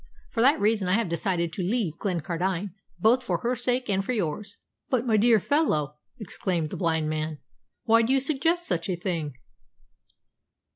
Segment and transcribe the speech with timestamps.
[0.31, 4.13] For that reason I have decided to leave Glencardine, both for her sake and for
[4.13, 4.57] yours."
[4.89, 7.37] "But, my dear fellow," exclaimed the blind man,
[7.83, 9.35] "why do you suggest such a thing?"